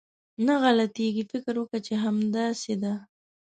[0.45, 2.93] نه غلطېږي، فکر وکه چې همداسې ده.